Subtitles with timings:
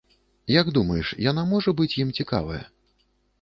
[0.53, 2.59] Як думаеш, яна можа быць ім цікавая?